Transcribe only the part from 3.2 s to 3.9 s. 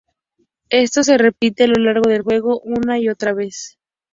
vez.